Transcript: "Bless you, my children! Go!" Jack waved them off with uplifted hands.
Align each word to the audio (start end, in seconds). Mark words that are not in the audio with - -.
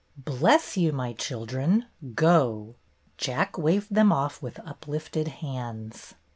"Bless 0.17 0.77
you, 0.77 0.91
my 0.91 1.13
children! 1.13 1.85
Go!" 2.15 2.73
Jack 3.19 3.55
waved 3.55 3.93
them 3.93 4.11
off 4.11 4.41
with 4.41 4.59
uplifted 4.65 5.27
hands. 5.27 6.15